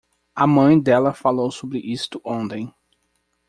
A 0.35 0.47
mãe 0.47 0.79
dela 0.81 1.13
falou 1.13 1.51
sobre 1.51 1.77
isto 1.77 2.19
ontem. 2.25 2.73